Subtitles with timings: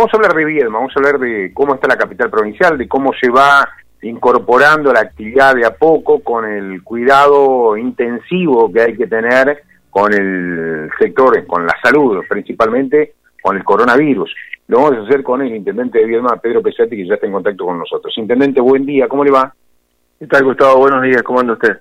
[0.00, 2.88] vamos a hablar de Viedma, vamos a hablar de cómo está la capital provincial, de
[2.88, 3.68] cómo se va
[4.00, 10.10] incorporando la actividad de a poco con el cuidado intensivo que hay que tener con
[10.14, 14.34] el sector, con la salud, principalmente con el coronavirus.
[14.68, 17.32] Lo vamos a hacer con el intendente de Viedma, Pedro Pesati, que ya está en
[17.32, 18.16] contacto con nosotros.
[18.16, 19.52] Intendente, buen día, ¿cómo le va?
[20.18, 20.78] ¿Qué tal, Gustavo?
[20.78, 21.78] Buenos días, ¿cómo anda usted?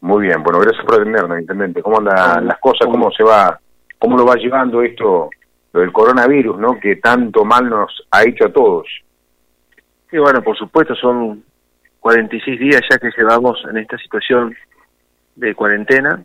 [0.00, 1.82] Muy bien, bueno, gracias por atendernos, intendente.
[1.82, 2.88] ¿Cómo andan las cosas?
[2.90, 3.60] ¿Cómo se va?
[3.98, 5.28] ¿Cómo lo va llevando esto,
[5.78, 6.80] lo del coronavirus, no?
[6.80, 8.86] Que tanto mal nos ha hecho a todos.
[10.10, 11.44] Sí, bueno, por supuesto, son
[12.00, 14.56] 46 días ya que llevamos en esta situación
[15.36, 16.24] de cuarentena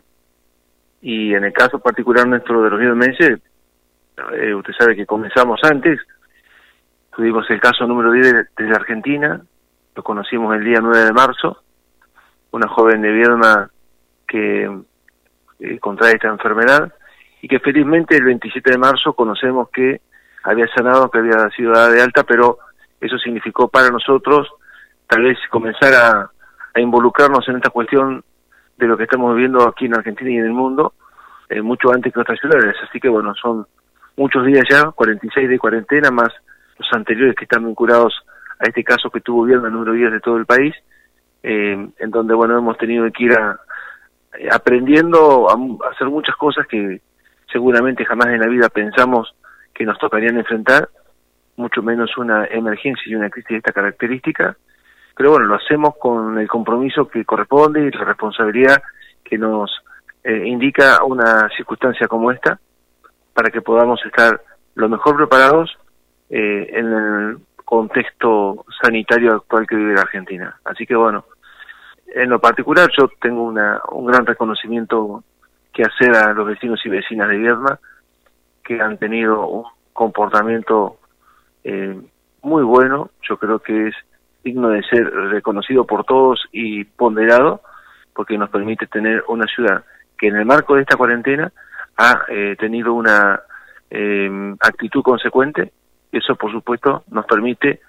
[1.00, 3.38] y en el caso particular nuestro de los meses,
[4.32, 6.00] eh, usted sabe que comenzamos antes,
[7.14, 9.40] tuvimos el caso número 10 desde Argentina,
[9.94, 11.62] lo conocimos el día 9 de marzo,
[12.50, 13.70] una joven de Vierna
[14.26, 14.64] que
[15.60, 16.92] eh, contrae esta enfermedad
[17.44, 20.00] y que felizmente el 27 de marzo conocemos que
[20.44, 22.56] había sanado, que había sido dada de alta, pero
[22.98, 24.48] eso significó para nosotros
[25.06, 26.30] tal vez comenzar a,
[26.80, 28.24] involucrarnos en esta cuestión
[28.78, 30.94] de lo que estamos viviendo aquí en Argentina y en el mundo,
[31.50, 32.76] eh, mucho antes que otras ciudades.
[32.88, 33.66] Así que bueno, son
[34.16, 36.32] muchos días ya, 46 de cuarentena, más
[36.78, 38.14] los anteriores que están vinculados
[38.58, 40.74] a este caso que tuvo bien el número de días de todo el país,
[41.42, 43.60] eh, en donde bueno, hemos tenido que ir a,
[44.38, 47.02] eh, aprendiendo a, hacer muchas cosas que
[47.50, 49.34] seguramente jamás en la vida pensamos
[49.72, 50.88] que nos tocarían enfrentar,
[51.56, 54.56] mucho menos una emergencia y una crisis de esta característica,
[55.16, 58.82] pero bueno, lo hacemos con el compromiso que corresponde y la responsabilidad
[59.22, 59.70] que nos
[60.24, 62.58] eh, indica una circunstancia como esta,
[63.32, 64.40] para que podamos estar
[64.74, 65.76] lo mejor preparados
[66.30, 70.56] eh, en el contexto sanitario actual que vive la Argentina.
[70.64, 71.24] Así que bueno,
[72.06, 75.24] en lo particular yo tengo una, un gran reconocimiento
[75.74, 77.78] que hacer a los vecinos y vecinas de Vierna,
[78.62, 80.98] que han tenido un comportamiento
[81.64, 82.00] eh,
[82.42, 83.94] muy bueno, yo creo que es
[84.44, 87.62] digno de ser reconocido por todos y ponderado,
[88.14, 89.84] porque nos permite tener una ciudad
[90.18, 91.52] que en el marco de esta cuarentena
[91.96, 93.40] ha eh, tenido una
[93.90, 95.72] eh, actitud consecuente,
[96.12, 97.80] eso por supuesto nos permite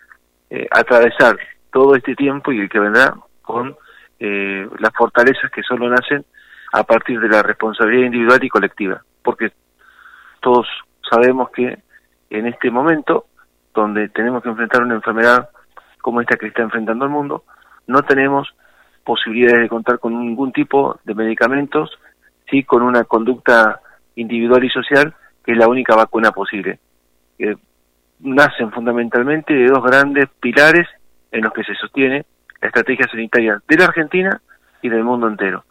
[0.49, 1.37] eh, atravesar
[1.71, 3.75] todo este tiempo y el que vendrá con
[4.17, 6.25] las fortalezas que solo nacen
[6.75, 9.53] a partir de la responsabilidad individual y colectiva, porque
[10.41, 10.67] todos
[11.09, 11.77] sabemos que
[12.29, 13.27] en este momento,
[13.73, 15.49] donde tenemos que enfrentar una enfermedad
[16.01, 17.45] como esta que está enfrentando el mundo,
[17.87, 18.53] no tenemos
[19.05, 21.91] posibilidades de contar con ningún tipo de medicamentos,
[22.49, 23.79] sí con una conducta
[24.15, 25.15] individual y social
[25.45, 26.79] que es la única vacuna posible.
[28.19, 30.89] nacen fundamentalmente de dos grandes pilares
[31.31, 32.25] en los que se sostiene
[32.59, 34.41] la estrategia sanitaria de la Argentina
[34.81, 35.63] y del mundo entero.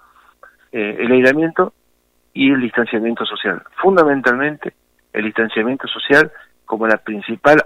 [0.77, 1.73] Eh, el aislamiento
[2.33, 3.63] y el distanciamiento social.
[3.81, 4.75] Fundamentalmente
[5.13, 6.33] el distanciamiento social
[6.65, 7.65] como la principal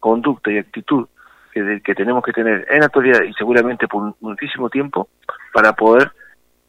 [0.00, 1.06] conducta y actitud
[1.52, 5.08] que, tenemos que tener en la actualidad y seguramente por muchísimo tiempo
[5.52, 6.10] para poder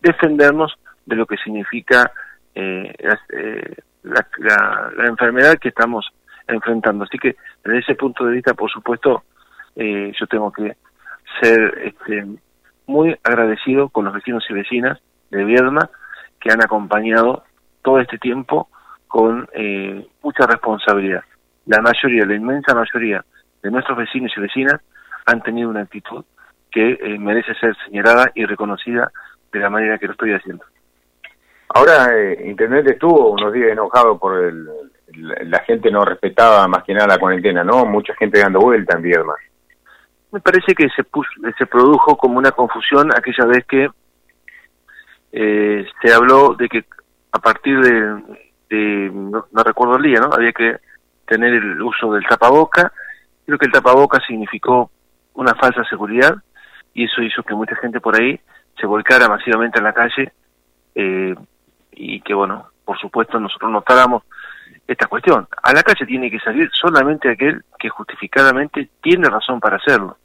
[0.01, 0.75] defendernos
[1.05, 2.11] de lo que significa
[2.53, 2.93] eh,
[3.29, 6.09] eh, la, enfermedad que estamos
[6.45, 7.05] enfrentando.
[7.05, 9.23] Así que desde ese punto de vista, por supuesto,
[9.77, 10.75] eh, yo tengo que
[11.39, 12.25] ser este,
[12.85, 14.99] muy agradecido con los vecinos y vecinas
[15.31, 15.89] de Vierna
[16.39, 17.43] que han acompañado
[17.81, 18.69] todo este tiempo
[19.07, 19.47] con
[20.21, 21.23] mucha responsabilidad.
[21.65, 23.23] La mayoría, la inmensa mayoría
[23.61, 24.81] de nuestros vecinos y vecinas
[25.25, 26.23] han tenido una actitud
[26.71, 29.11] que eh, merece ser señalada y reconocida
[29.51, 30.63] de la manera que lo estoy haciendo.
[31.69, 34.67] Ahora, eh, Internet estuvo unos días enojado por el,
[35.15, 37.85] la gente no respetaba más que nada la cuarentena, ¿no?
[37.85, 39.33] Mucha gente dando vuelta en Viedma.
[40.31, 41.03] Me parece que se,
[41.57, 43.89] se produjo como una confusión aquella vez que
[45.31, 46.85] eh, se habló de que
[47.31, 50.29] a partir de, no, no, recuerdo el día, ¿no?
[50.33, 50.77] Había que
[51.25, 52.91] tener el uso del tapaboca
[53.49, 54.91] Creo que el tapaboca significó
[55.33, 56.35] una falsa seguridad
[56.93, 58.39] y eso hizo que mucha gente por ahí
[58.79, 60.31] se volcara masivamente en la calle
[60.93, 61.33] eh,
[61.93, 64.21] y que, bueno, por supuesto nosotros notáramos
[64.87, 65.47] esta cuestión.
[65.63, 70.17] A la calle tiene que salir solamente aquel que justificadamente tiene razón para hacerlo.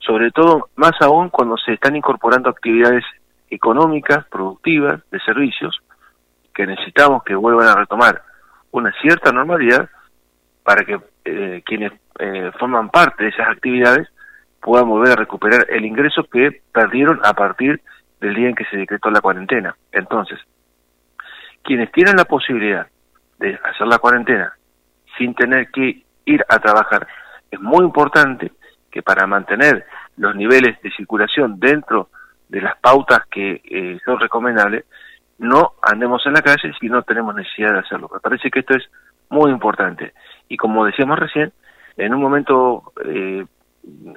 [0.00, 3.04] Sobre todo, más aún cuando se están incorporando actividades
[3.50, 5.78] económicas, productivas, de servicios,
[6.54, 8.22] que necesitamos que vuelvan a retomar
[8.70, 9.88] una cierta normalidad
[10.62, 14.08] para que eh, quienes eh, forman parte de esas actividades
[14.60, 17.80] puedan volver a recuperar el ingreso que perdieron a partir
[18.20, 19.76] del día en que se decretó la cuarentena.
[19.92, 20.38] Entonces,
[21.62, 22.86] quienes tienen la posibilidad
[23.38, 24.54] de hacer la cuarentena
[25.18, 27.06] sin tener que ir a trabajar,
[27.50, 28.52] es muy importante
[28.90, 29.84] que para mantener
[30.16, 32.08] los niveles de circulación dentro
[32.48, 34.84] de las pautas que eh, son recomendables,
[35.38, 38.10] no andemos en la calle si no tenemos necesidad de hacerlo.
[38.12, 38.84] Me parece que esto es
[39.28, 40.14] muy importante.
[40.48, 41.52] Y como decíamos recién,
[41.98, 43.42] En un momento, eh,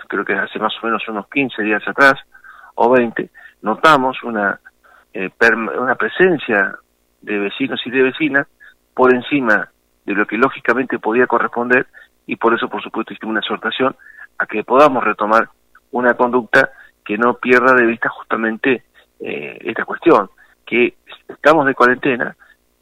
[0.09, 2.15] creo que hace más o menos unos 15 días atrás,
[2.75, 3.29] o 20,
[3.61, 4.59] notamos una,
[5.13, 5.29] eh,
[5.77, 6.75] una presencia
[7.21, 8.47] de vecinos y de vecinas
[8.93, 9.69] por encima
[10.05, 11.87] de lo que lógicamente podía corresponder
[12.25, 13.95] y por eso, por supuesto, hicimos una exhortación
[14.37, 15.49] a que podamos retomar
[15.91, 16.69] una conducta
[17.09, 18.83] que no pierda de vista justamente
[19.19, 20.29] eh, esta cuestión,
[20.63, 20.93] que
[21.27, 22.35] estamos de cuarentena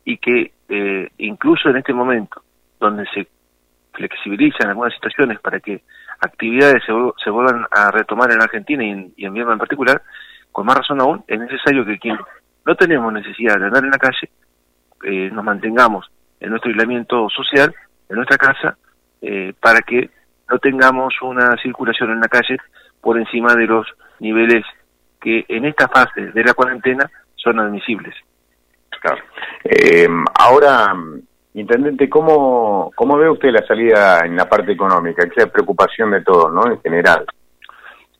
[0.03, 2.41] y que eh, incluso en este momento,
[2.77, 3.25] donde se
[3.93, 5.81] flexibilizan algunas situaciones para que
[6.19, 10.01] actividades se, vuelvan a retomar en Argentina y en, y en particular,
[10.51, 12.17] con más razón aún, es necesario que quien
[12.65, 14.29] no tenemos necesidad de andar en la calle,
[15.05, 16.05] eh, nos mantengamos
[16.41, 17.73] en nuestro aislamiento social,
[18.09, 18.77] en nuestra casa,
[19.21, 20.09] eh, para que
[20.51, 22.57] no tengamos una circulación en la calle
[22.99, 23.87] por encima de los
[24.19, 24.63] niveles
[25.19, 28.15] que en esta fase de la cuarentena son admisibles.
[29.01, 29.21] Claro.
[29.63, 30.07] Eh,
[30.39, 30.93] ahora,
[31.57, 35.27] Intendente, ¿cómo, ¿cómo ve usted la salida en la parte económica?
[35.27, 36.71] Que es preocupación de todos, ¿no?
[36.71, 37.25] En general.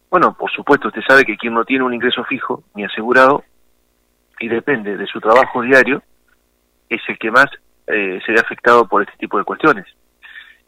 [0.10, 3.44] Bueno, por supuesto, usted sabe que quien no tiene un ingreso fijo ni asegurado
[4.40, 6.02] y depende de su trabajo diario
[6.90, 7.46] es el que más
[7.86, 9.86] eh, se ve afectado por este tipo de cuestiones.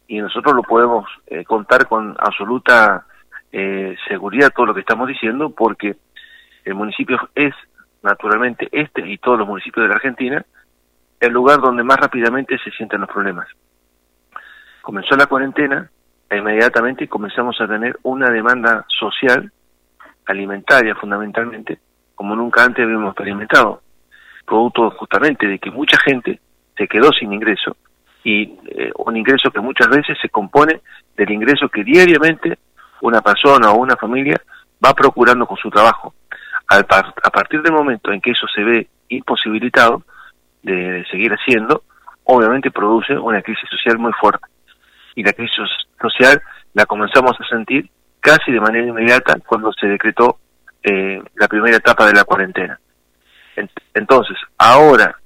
[0.06, 3.04] Y nosotros lo podemos eh, contar con absoluta
[3.52, 5.96] eh, seguridad todo lo que estamos diciendo porque
[6.64, 7.54] el municipio es
[8.02, 10.44] naturalmente este y todos los municipios de la Argentina
[11.20, 13.46] el lugar donde más rápidamente se sienten los problemas.
[14.80, 15.90] Comenzó la cuarentena
[16.30, 19.52] e inmediatamente comenzamos a tener una demanda social,
[20.24, 21.78] alimentaria fundamentalmente,
[22.14, 23.82] como nunca antes habíamos experimentado,
[24.46, 26.40] producto justamente de que mucha gente
[26.76, 27.76] se quedó sin ingreso
[28.24, 30.80] y eh, un ingreso que muchas veces se compone
[31.16, 32.58] del ingreso que diariamente
[33.02, 34.40] una persona o una familia
[34.84, 36.14] va procurando con su trabajo.
[36.68, 40.04] a partir del momento en que eso se ve imposibilitado,
[40.62, 41.84] de, seguir haciendo,
[42.24, 44.46] obviamente produce una crisis social muy fuerte.
[45.14, 45.56] Y la crisis
[46.00, 46.40] social
[46.74, 50.38] la comenzamos a sentir casi de manera inmediata cuando se decretó
[50.82, 52.78] eh, la primera etapa de la cuarentena.
[53.94, 55.16] Entonces, ahora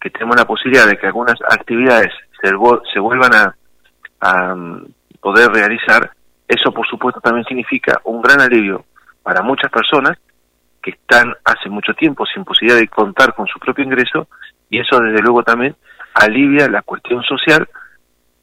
[0.00, 3.56] que tenemos la posibilidad de que algunas actividades se, vuelvan a,
[4.20, 4.86] a mm,
[5.20, 6.10] poder realizar,
[6.50, 8.84] eso por supuesto también significa un gran alivio
[9.22, 10.18] para muchas personas
[10.82, 14.26] que están hace mucho tiempo sin posibilidad de contar con su propio ingreso
[14.68, 15.76] y eso desde luego también
[16.14, 17.68] alivia la cuestión social,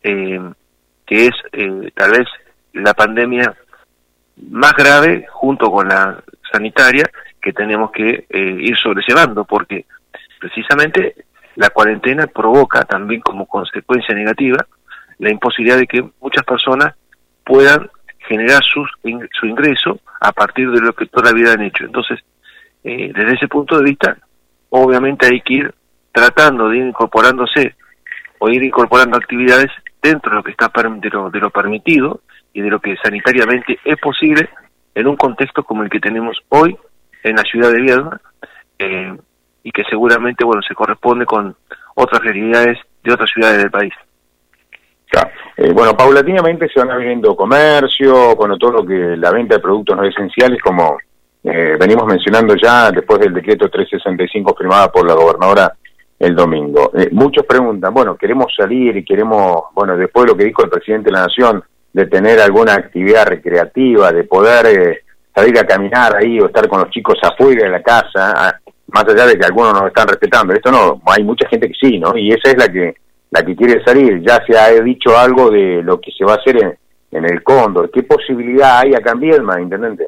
[0.04, 0.39] eh,
[1.06, 2.27] que es eh, tal vez
[2.74, 3.54] la pandemia
[4.51, 7.10] más grave junto con la sanitaria
[7.42, 9.86] que tenemos que eh, ir sobrellevando, porque
[10.39, 11.15] precisamente
[11.56, 14.65] la cuarentena provoca también como consecuencia negativa
[15.18, 16.94] la imposibilidad de que muchas personas
[17.44, 17.89] puedan
[18.27, 18.89] generar sus,
[19.31, 21.85] su ingreso a partir de lo que toda la vida han hecho.
[21.85, 22.19] Entonces,
[22.83, 24.18] desde ese punto de vista,
[24.69, 25.74] obviamente hay que ir
[26.12, 27.75] tratando de ir incorporándose
[28.39, 29.71] o ir incorporando actividades
[30.01, 32.21] dentro de lo que está de lo, de lo permitido
[32.53, 34.50] y de lo que sanitariamente es posible
[34.95, 36.75] en un contexto como el que tenemos hoy
[37.24, 38.21] en la ciudad de Viedma
[38.79, 39.15] eh,
[39.63, 41.56] y que seguramente bueno se corresponde con
[41.95, 43.94] otras realidades de otras ciudades del país.
[45.57, 49.98] Eh, bueno, paulatinamente se van abriendo comercio, bueno, todo lo que la venta de productos
[49.98, 50.98] no esenciales, como
[51.44, 55.74] eh, venimos mencionando ya después del decreto 365 firmada por la gobernadora
[56.19, 56.92] el domingo.
[56.95, 60.69] Eh, muchos preguntan, bueno, queremos salir y queremos, bueno, después de lo que dijo el
[60.69, 61.63] presidente de la Nación,
[61.94, 65.01] de tener alguna actividad recreativa, de poder eh,
[65.34, 69.25] salir a caminar ahí o estar con los chicos afuera de la casa, más allá
[69.25, 70.53] de que algunos nos están respetando.
[70.53, 72.17] Esto no, hay mucha gente que sí, ¿no?
[72.17, 72.96] Y esa es la que
[73.31, 74.22] la que quiere salir.
[74.22, 76.77] Ya se ha dicho algo de lo que se va a hacer en,
[77.12, 77.91] en el Cóndor.
[77.91, 80.07] ¿Qué posibilidad hay acá en Viedma, intendente?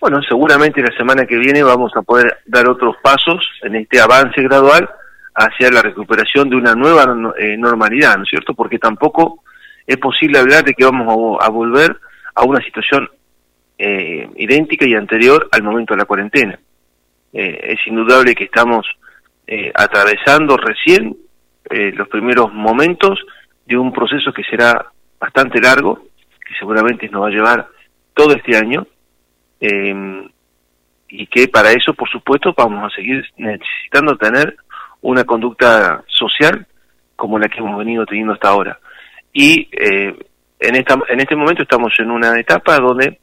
[0.00, 4.42] Bueno, seguramente la semana que viene vamos a poder dar otros pasos en este avance
[4.42, 4.88] gradual
[5.34, 7.04] hacia la recuperación de una nueva
[7.38, 8.52] eh, normalidad, ¿no es cierto?
[8.52, 9.44] Porque tampoco
[9.86, 11.96] es posible hablar de que vamos a, volver
[12.34, 13.08] a una situación
[13.78, 16.58] eh, idéntica y anterior al momento de la cuarentena.
[17.32, 18.86] Eh, es indudable que estamos
[19.74, 21.14] atravesando recién
[21.72, 23.18] los primeros momentos
[23.66, 26.06] de un proceso que será bastante largo,
[26.46, 27.68] que seguramente nos va a llevar
[28.14, 28.86] todo este año,
[31.08, 34.56] y que para eso, por supuesto, vamos a seguir necesitando tener
[35.02, 36.66] una conducta social
[37.16, 38.78] como la que hemos venido teniendo hasta ahora.
[39.32, 40.14] Y eh,
[40.58, 43.20] en, esta, en este momento estamos en una etapa donde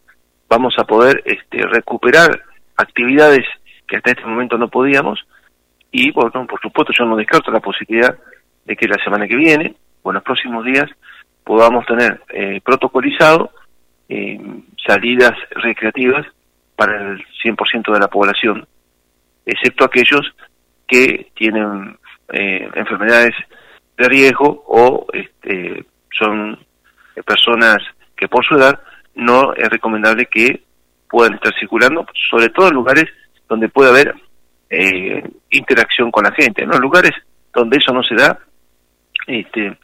[0.48, 2.44] vamos a poder este, recuperar
[2.78, 3.46] actividades
[3.88, 5.20] que hasta este momento no podíamos
[5.92, 8.18] y, bueno, por supuesto yo no descarto la posibilidad
[8.70, 10.88] de que la semana que viene o en los próximos días
[11.44, 13.52] podamos tener eh, protocolizado
[14.08, 14.40] eh,
[14.86, 16.28] salidas recreativas
[16.76, 18.68] para el 100% de la población,
[19.44, 20.22] excepto aquellos
[20.88, 21.98] que tienen
[22.32, 23.34] eh, enfermedades
[23.98, 26.60] de riesgo o este, son
[27.26, 27.78] personas
[28.16, 28.80] que por su edad
[29.16, 30.62] no es recomendable que
[31.10, 33.06] puedan estar circulando, sobre todo en lugares
[33.48, 34.14] donde puede haber
[34.70, 36.76] eh, interacción con la gente, ¿no?
[36.76, 37.12] En lugares
[37.52, 38.38] donde eso no se da,
[39.28, 39.78] este,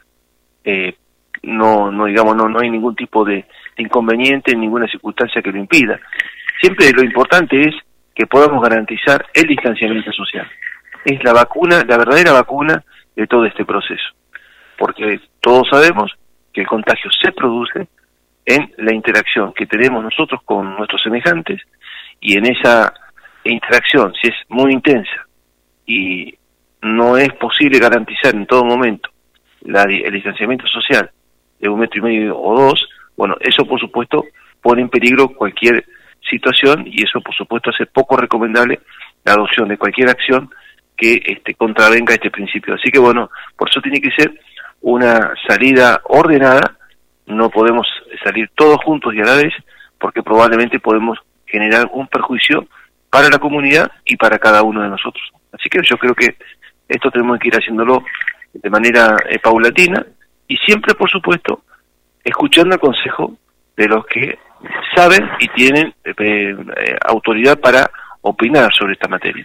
[0.64, 0.96] eh,
[1.42, 6.00] no, no digamos, no, no hay ningún tipo de, inconveniente, ninguna circunstancia que lo impida.
[6.60, 7.74] Siempre lo importante es
[8.14, 10.48] que podamos garantizar el distanciamiento social.
[11.04, 12.82] Es la vacuna, la verdadera vacuna
[13.14, 14.04] de todo este proceso.
[14.78, 16.12] Porque todos sabemos
[16.52, 17.88] que el contagio se produce
[18.44, 21.60] en la interacción que tenemos nosotros con nuestros semejantes
[22.20, 22.92] y en esa
[23.44, 25.26] interacción, si es muy intensa
[25.84, 26.34] y
[26.82, 29.10] no es posible garantizar en todo momento
[29.66, 31.10] la, el distanciamiento social
[31.60, 34.24] de un metro y medio o dos, bueno, eso por supuesto
[34.60, 35.84] pone en peligro cualquier
[36.28, 38.80] situación y eso por supuesto hace poco recomendable
[39.24, 40.50] la adopción de cualquier acción
[40.96, 42.74] que este, contravenga este principio.
[42.74, 44.32] Así que bueno, por eso tiene que ser
[44.80, 46.76] una salida ordenada,
[47.26, 47.86] no podemos
[48.22, 49.52] salir todos juntos y a la vez,
[49.98, 52.66] porque probablemente podemos generar un perjuicio
[53.10, 55.24] para la comunidad y para cada uno de nosotros.
[55.52, 56.36] Así que yo creo que
[56.88, 58.02] esto tenemos que ir haciéndolo
[58.62, 60.04] de manera eh, paulatina
[60.48, 61.62] y siempre, por supuesto,
[62.22, 63.36] escuchando el consejo
[63.76, 64.38] de los que
[64.94, 67.90] saben y tienen eh, eh, autoridad para
[68.22, 69.44] opinar sobre esta materia.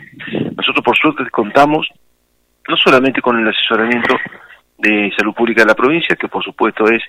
[0.55, 1.87] Nosotros, por suerte, contamos
[2.67, 4.15] no solamente con el asesoramiento
[4.77, 7.03] de salud pública de la provincia, que por supuesto es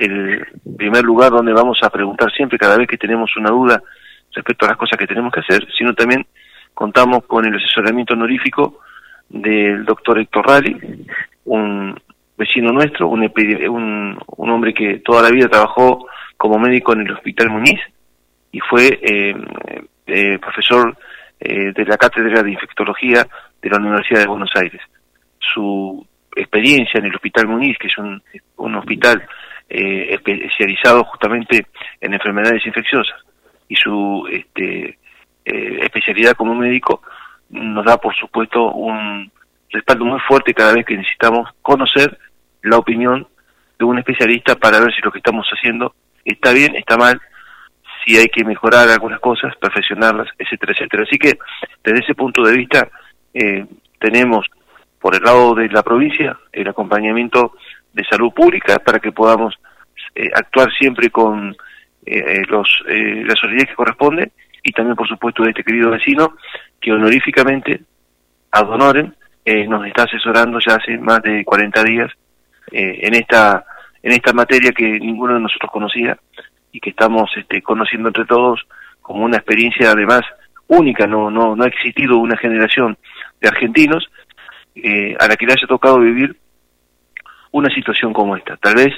[0.00, 3.82] el primer lugar donde vamos a preguntar siempre cada vez que tenemos una duda
[4.34, 6.26] respecto a las cosas que tenemos que hacer, sino también
[6.74, 8.80] contamos con el asesoramiento honorífico
[9.28, 11.06] del doctor Héctor Rally,
[11.46, 11.98] un
[12.36, 17.50] vecino nuestro, un, un, hombre que toda la vida trabajó como médico en el Hospital
[17.50, 17.80] Muñiz
[18.52, 19.34] y fue eh,
[20.06, 20.96] eh, profesor
[21.40, 23.26] eh, de la Cátedra de Infectología
[23.62, 24.80] de la Universidad de Buenos Aires.
[25.38, 28.22] Su experiencia en el Hospital Muñiz, que es un,
[28.56, 29.26] un hospital
[29.68, 31.66] especializado justamente
[32.00, 33.18] en enfermedades infecciosas,
[33.68, 34.96] y su este,
[35.44, 37.02] especialidad como médico
[37.50, 39.28] nos da, por supuesto, un
[39.70, 42.18] respaldo muy fuerte cada vez que necesitamos conocer
[42.62, 43.26] la opinión
[43.78, 45.94] de un especialista para ver si lo que estamos haciendo
[46.24, 47.20] está bien, está mal,
[48.04, 51.02] si hay que mejorar algunas cosas, perfeccionarlas, etcétera, etcétera.
[51.02, 51.38] Así que
[51.84, 52.88] desde ese punto de vista
[53.34, 53.66] eh,
[53.98, 54.46] tenemos
[55.00, 57.52] por el lado de la provincia el acompañamiento
[57.92, 59.54] de salud pública para que podamos
[60.14, 61.56] eh, actuar siempre con
[62.04, 64.32] eh, los la solidaridad que corresponde
[64.62, 66.36] y también por supuesto de este querido vecino
[66.80, 67.80] que honoríficamente
[68.52, 68.68] ad
[69.68, 72.10] nos está asesorando ya hace más de 40 días
[72.72, 73.64] eh, en esta
[74.02, 76.16] en esta materia que ninguno de nosotros conocía
[76.72, 78.66] y que estamos este, conociendo entre todos
[79.00, 80.22] como una experiencia además
[80.68, 82.96] única, no, no, no ha existido una generación
[83.40, 84.08] de argentinos
[84.74, 86.36] eh, a la que le haya tocado vivir
[87.52, 88.92] una situación como esta, tal vez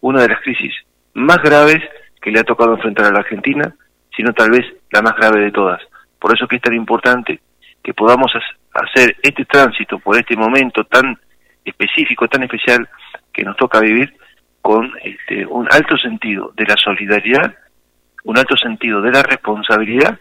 [0.00, 0.72] una de las crisis
[1.14, 1.82] más graves
[2.20, 3.74] que le ha tocado enfrentar a la Argentina,
[4.14, 5.80] sino tal vez la más grave de todas.
[6.18, 7.40] Por eso que es tan importante
[7.82, 8.32] que podamos
[8.74, 11.18] hacer este tránsito por este momento tan
[11.64, 12.88] específico, tan especial
[13.32, 14.14] que nos toca vivir
[14.60, 17.54] con este, un alto sentido de la solidaridad,
[18.24, 20.18] un alto sentido de la responsabilidad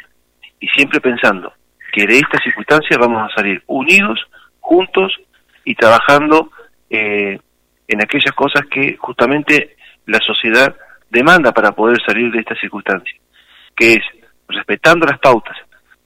[0.59, 1.53] y siempre pensando
[1.91, 4.19] que de esta circunstancia vamos a salir unidos,
[4.59, 5.13] juntos
[5.63, 6.51] y trabajando
[6.89, 7.39] eh,
[7.87, 10.75] en aquellas cosas que justamente la sociedad
[11.09, 13.17] demanda para poder salir de esta circunstancia,
[13.75, 14.03] que es
[14.47, 15.57] respetando las pautas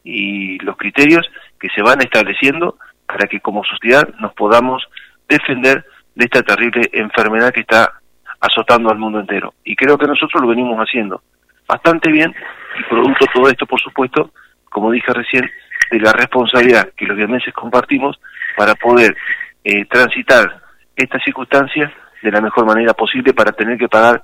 [0.03, 1.25] y los criterios
[1.59, 4.83] que se van estableciendo para que como sociedad nos podamos
[5.27, 5.85] defender
[6.15, 7.93] de esta terrible enfermedad que está
[8.39, 9.53] azotando al mundo entero.
[9.63, 11.21] Y creo que nosotros lo venimos haciendo
[11.67, 12.33] bastante bien
[12.79, 14.31] y producto todo esto, por supuesto,
[14.69, 15.49] como dije recién,
[15.91, 18.19] de la responsabilidad que los vietnamenses compartimos
[18.55, 19.15] para poder
[19.63, 20.61] eh, transitar
[20.95, 24.23] estas circunstancias de la mejor manera posible para tener que pagar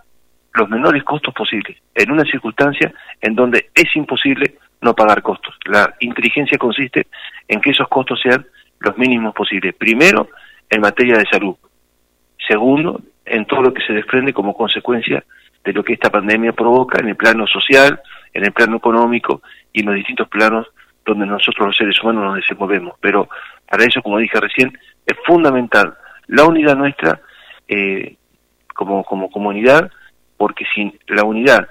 [0.54, 5.56] los menores costos posibles en una circunstancia en donde es imposible no pagar costos.
[5.66, 7.08] La inteligencia consiste
[7.48, 8.46] en que esos costos sean
[8.80, 9.74] los mínimos posibles.
[9.75, 10.30] Primero,
[10.70, 11.56] en materia de salud.
[12.48, 15.24] Segundo, en todo lo que se desprende como consecuencia
[15.63, 18.02] de lo que esta pandemia provoca en el plano social,
[18.34, 20.68] en el plano económico y en los distintos planos
[21.06, 22.96] donde nosotros los seres humanos nos desenvolvemos.
[23.00, 23.30] Pero
[23.70, 25.94] para eso, como dije recién, es fundamental
[26.28, 27.22] la unidad nuestra
[27.68, 28.16] eh,
[28.74, 29.90] como, como comunidad,
[30.38, 31.68] porque sin la unidad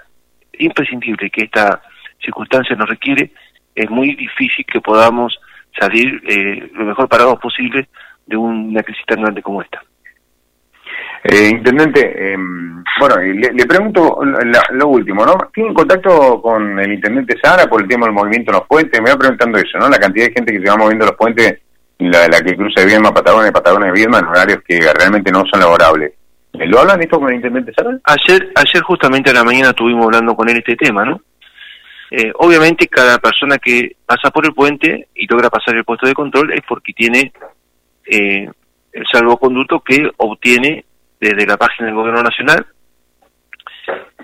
[0.59, 1.83] imprescindible que esta
[2.23, 3.33] circunstancia nos requiere,
[3.75, 5.39] es muy difícil que podamos
[5.79, 7.89] salir eh, lo mejor parados posible
[8.27, 9.83] de una crisis tan grande como esta.
[11.25, 14.21] Eh, intendente, em, bueno, le, pregunto
[14.73, 15.39] lo último, ¿no?
[15.55, 19.01] ¿Tiene contacto con el intendente Sara por el tema del movimiento en los puentes?
[19.01, 19.89] Me va preguntando eso, ¿no?
[19.89, 21.61] La cantidad de gente que se va moviendo los puentes,
[21.99, 25.61] la, la que cruza de Viedma, Patagones, Patagones, Viedma, en horarios que realmente no son
[25.61, 26.13] laborables.
[26.55, 27.97] ¿Lo hablan esto con el intendente Sara?
[28.05, 31.21] Ayer, ayer justamente a la mañana estuvimos hablando con él este tema, ¿no?
[32.15, 36.13] Eh, obviamente cada persona que pasa por el puente y logra pasar el puesto de
[36.13, 37.33] control es porque tiene
[38.05, 38.51] eh,
[38.93, 40.85] el salvoconducto que obtiene
[41.19, 42.67] desde la página del gobierno nacional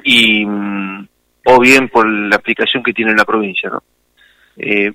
[0.04, 1.08] y mm,
[1.46, 3.82] o bien por la aplicación que tiene en la provincia, ¿no?
[4.58, 4.92] Eh,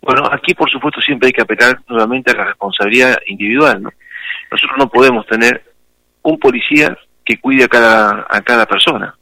[0.00, 3.92] bueno, aquí por supuesto siempre hay que apelar nuevamente a la responsabilidad individual, ¿no?
[4.50, 5.62] Nosotros no podemos tener
[6.22, 6.96] un policía
[7.26, 9.14] que cuide a cada a cada persona.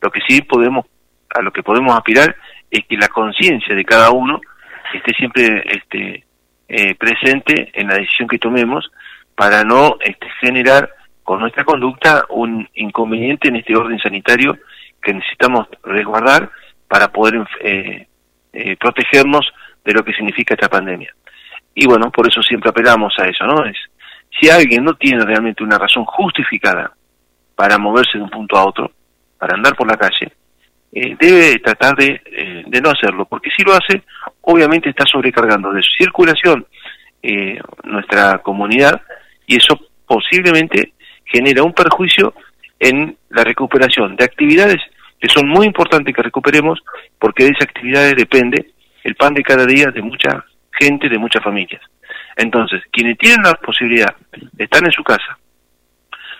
[0.00, 0.86] Lo que sí podemos
[1.34, 2.34] a lo que podemos aspirar
[2.70, 4.40] es que la conciencia de cada uno
[4.94, 6.24] esté siempre este,
[6.68, 8.90] eh, presente en la decisión que tomemos
[9.34, 10.90] para no este, generar
[11.22, 14.58] con nuestra conducta un inconveniente en este orden sanitario
[15.02, 16.50] que necesitamos resguardar
[16.88, 18.06] para poder eh,
[18.52, 19.52] eh, protegernos
[19.84, 21.14] de lo que significa esta pandemia.
[21.74, 23.64] Y bueno, por eso siempre apelamos a eso, ¿no?
[23.64, 23.76] Es,
[24.38, 26.92] si alguien no tiene realmente una razón justificada
[27.54, 28.90] para moverse de un punto a otro,
[29.38, 30.32] para andar por la calle,
[30.92, 34.02] eh, debe tratar de, eh, de, no hacerlo, porque si lo hace,
[34.42, 36.66] obviamente está sobrecargando de su circulación
[37.22, 39.00] eh, nuestra comunidad
[39.46, 40.94] y eso posiblemente
[41.24, 42.34] genera un perjuicio
[42.78, 44.80] en la recuperación de actividades
[45.20, 46.80] que son muy importantes que recuperemos,
[47.18, 48.72] porque de esas actividades depende
[49.04, 51.82] el pan de cada día de mucha gente, de muchas familias.
[52.36, 55.38] Entonces, quienes tienen la posibilidad de estar en su casa,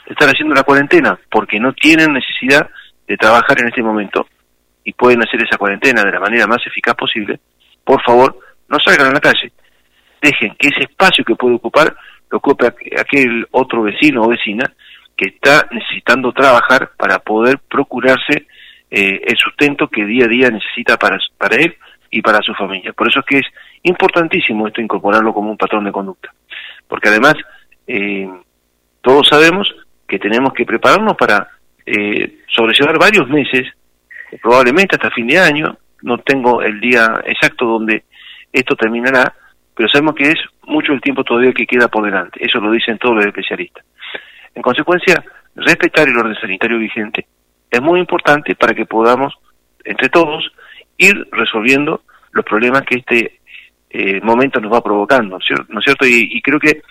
[0.07, 2.69] de estar haciendo la cuarentena, porque no tienen necesidad
[3.07, 4.27] de trabajar en este momento,
[4.85, 7.41] y pueden hacer esa cuarentena de la manera más eficaz posible,
[7.85, 9.53] por favor, no salgan a la calle.
[10.23, 11.95] Dejen que ese espacio que puede ocupar
[12.31, 14.73] lo ocupe aquel otro vecino o vecina
[15.17, 18.47] que está necesitando trabajar para poder procurarse
[18.91, 21.19] eh, el sustento que día a día necesita para,
[21.57, 21.77] él
[22.11, 22.93] y para su familia.
[22.93, 23.47] Por eso es que es
[23.83, 26.33] importantísimo esto incorporarlo como un patrón de conducta.
[26.89, 27.35] Porque además,
[27.87, 28.29] eh,
[29.01, 29.75] todos sabemos
[30.09, 31.49] que tenemos que prepararnos para
[31.87, 33.67] eh, sobrellevar varios meses
[34.39, 38.05] probablemente hasta fin de año, no tengo el día exacto donde
[38.53, 39.35] esto terminará,
[39.75, 42.99] pero sabemos que es mucho el tiempo todavía que queda por delante, eso lo dicen
[42.99, 43.85] todos los especialistas.
[44.55, 45.23] En consecuencia,
[45.55, 47.27] respetar el orden sanitario vigente
[47.71, 49.35] es muy importante para que podamos,
[49.85, 50.51] entre todos,
[50.99, 53.41] ir resolviendo los problemas que este
[53.91, 56.07] eh, momento nos va provocando, ¿no es cierto?
[56.07, 56.83] Y, y creo que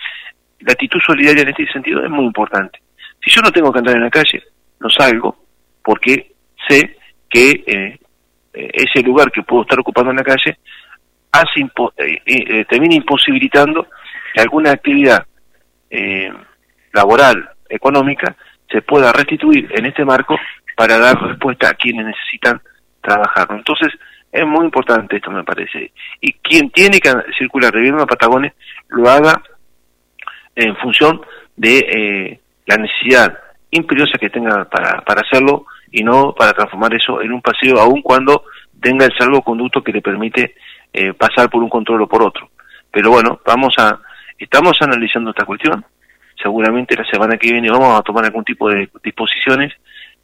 [0.60, 2.80] la actitud solidaria en este sentido es muy importante.
[3.22, 4.42] Si yo no tengo que andar en la calle,
[4.80, 5.44] no salgo,
[5.82, 6.32] porque
[6.68, 6.96] sé
[7.30, 7.98] que eh,
[8.52, 10.58] eh, ese lugar que puedo estar ocupando en la calle
[11.30, 11.60] hace
[11.96, 13.86] eh, termina imposibilitando
[14.34, 15.24] que alguna actividad
[16.92, 18.36] laboral, económica,
[18.68, 20.36] se pueda restituir en este marco
[20.76, 22.60] para dar respuesta a quienes necesitan
[23.00, 23.48] trabajar.
[23.50, 23.92] Entonces,
[24.30, 25.92] es muy importante esto, me parece.
[26.20, 28.52] Y quien tiene que circular de a Patagones,
[28.88, 29.42] lo haga
[30.54, 31.20] en función
[31.56, 33.36] de la necesidad
[33.70, 38.02] imperiosa que tenga para, para hacerlo y no para transformar eso en un paseo aun
[38.02, 38.44] cuando
[38.80, 40.54] tenga el salvoconducto que le permite
[40.92, 42.50] eh, pasar por un control o por otro.
[42.90, 43.98] Pero bueno, vamos a,
[44.38, 45.84] estamos analizando esta cuestión.
[46.42, 49.72] Seguramente la semana que viene vamos a tomar algún tipo de disposiciones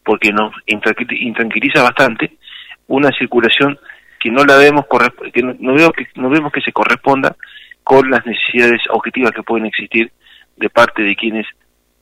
[0.02, 2.38] porque nos intranquiliza bastante
[2.86, 3.78] una circulación
[4.18, 4.86] que no la vemos
[5.32, 7.36] que no, veo que no vemos que se corresponda
[7.82, 10.10] con las necesidades objetivas que pueden existir
[10.56, 11.46] de parte de quienes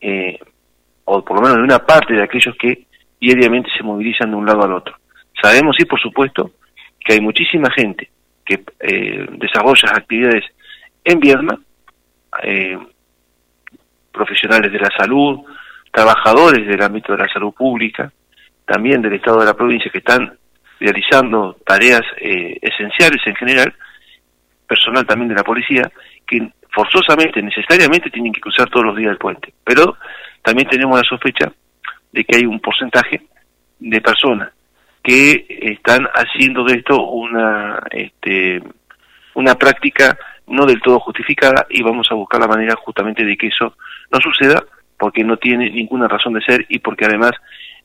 [0.00, 0.38] eh,
[1.06, 2.86] o por lo menos de una parte de aquellos que
[3.20, 4.96] diariamente se movilizan de un lado al otro.
[5.40, 6.52] Sabemos, sí, por supuesto,
[7.00, 8.10] que hay muchísima gente
[8.44, 10.44] que eh, desarrolla actividades
[11.04, 11.58] en Viedma,
[12.42, 12.78] eh,
[14.12, 15.40] profesionales de la salud,
[15.90, 18.12] trabajadores del ámbito de la salud pública,
[18.64, 20.38] también del Estado de la provincia que están
[20.80, 23.74] realizando tareas eh, esenciales en general,
[24.66, 25.90] personal también de la policía,
[26.26, 29.54] que forzosamente, necesariamente tienen que cruzar todos los días el puente.
[29.62, 29.96] Pero
[30.42, 31.52] también tenemos la sospecha
[32.14, 33.22] de que hay un porcentaje
[33.80, 34.52] de personas
[35.02, 38.62] que están haciendo de esto una este,
[39.34, 43.48] una práctica no del todo justificada y vamos a buscar la manera justamente de que
[43.48, 43.76] eso
[44.12, 44.62] no suceda
[44.96, 47.32] porque no tiene ninguna razón de ser y porque además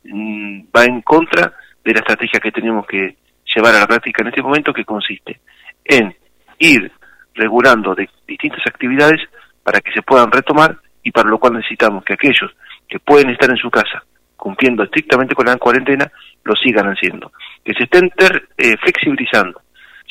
[0.03, 1.51] mm, va en contra
[1.83, 3.15] de la estrategia que tenemos que
[3.55, 5.39] llevar a la práctica en este momento que consiste
[5.83, 6.15] en
[6.59, 6.91] ir
[7.33, 9.21] regulando de distintas actividades
[9.63, 12.51] para que se puedan retomar y para lo cual necesitamos que aquellos
[12.87, 14.03] que pueden estar en su casa
[14.39, 16.09] cumpliendo estrictamente con la cuarentena,
[16.43, 17.31] lo sigan haciendo.
[17.63, 18.09] Que se estén
[18.57, 19.61] eh, flexibilizando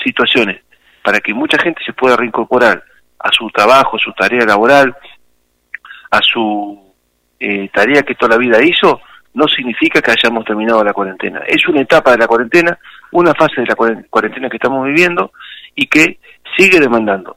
[0.04, 0.62] situaciones
[1.02, 2.84] para que mucha gente se pueda reincorporar
[3.18, 4.94] a su trabajo, a su tarea laboral,
[6.10, 6.94] a su
[7.40, 9.00] eh, tarea que toda la vida hizo,
[9.34, 11.40] no significa que hayamos terminado la cuarentena.
[11.46, 12.78] Es una etapa de la cuarentena,
[13.12, 15.32] una fase de la cuarentena que estamos viviendo
[15.74, 16.18] y que
[16.56, 17.36] sigue demandando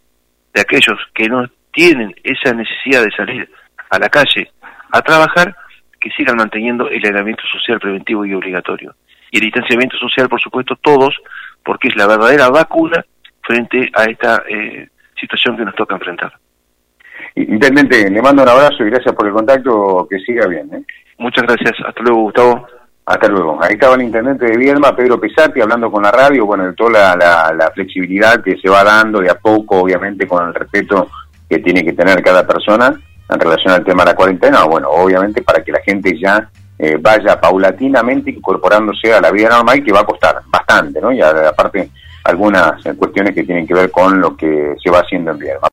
[0.54, 3.50] de aquellos que no tienen esa necesidad de salir
[3.90, 4.52] a la calle
[4.92, 5.56] a trabajar,
[6.02, 8.96] que sigan manteniendo el aislamiento social preventivo y obligatorio.
[9.30, 11.16] Y el distanciamiento social, por supuesto, todos,
[11.64, 13.06] porque es la verdadera vacuna
[13.42, 16.34] frente a esta eh, situación que nos toca enfrentar.
[17.36, 20.70] Intendente, le mando un abrazo y gracias por el contacto, que siga bien.
[20.74, 20.84] ¿eh?
[21.20, 22.68] Muchas gracias, hasta luego Gustavo.
[23.04, 23.62] Hasta luego.
[23.62, 27.16] Ahí estaba el intendente de Viedma, Pedro Pesati, hablando con la radio, bueno, de toda
[27.16, 31.10] la, la, flexibilidad que se va dando de a poco, obviamente con el respeto
[31.50, 32.94] que tiene que tener cada persona
[33.32, 36.98] en relación al tema de la cuarentena, bueno, obviamente para que la gente ya eh,
[37.00, 41.12] vaya paulatinamente incorporándose a la vida normal, que va a costar bastante, ¿no?
[41.12, 41.90] Y aparte
[42.24, 45.70] algunas cuestiones que tienen que ver con lo que se va haciendo en Viedma.